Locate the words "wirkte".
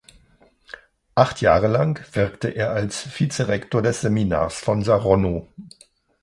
2.13-2.47